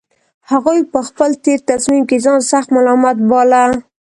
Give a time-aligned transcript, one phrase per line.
[0.49, 3.63] هغوی په خپل تېر تصميم کې ځان سخت ملامت باله